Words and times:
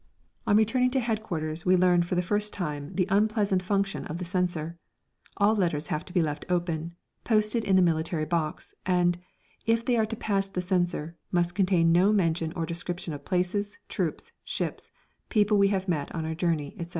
On 0.47 0.57
returning 0.57 0.89
to 0.91 0.99
headquarters 0.99 1.63
we 1.63 1.77
learned 1.77 2.07
for 2.07 2.15
the 2.15 2.23
first 2.23 2.51
time 2.53 2.91
the 2.95 3.05
unpleasant 3.11 3.61
function 3.61 4.07
of 4.07 4.17
the 4.17 4.25
Censor. 4.25 4.79
All 5.37 5.53
letters 5.55 5.87
have 5.93 6.05
to 6.05 6.11
be 6.11 6.23
left 6.23 6.43
open, 6.49 6.95
posted 7.23 7.63
in 7.63 7.75
the 7.75 7.83
military 7.83 8.25
box, 8.25 8.73
and, 8.83 9.19
if 9.67 9.85
they 9.85 9.97
are 9.97 10.07
to 10.07 10.15
pass 10.15 10.47
the 10.47 10.59
Censor, 10.59 11.17
must 11.31 11.53
contain 11.53 11.91
no 11.91 12.11
mention 12.11 12.51
or 12.53 12.65
description 12.65 13.13
of 13.13 13.25
places, 13.25 13.77
troops, 13.89 14.31
ships, 14.43 14.89
people 15.29 15.59
we 15.59 15.67
have 15.67 15.87
met 15.87 16.11
on 16.15 16.25
our 16.25 16.33
journey, 16.33 16.73
etc. 16.79 16.89